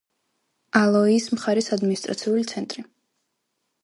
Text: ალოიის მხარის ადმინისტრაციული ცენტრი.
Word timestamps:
ალოიის 0.79 1.27
მხარის 1.35 1.69
ადმინისტრაციული 1.77 2.47
ცენტრი. 2.53 2.85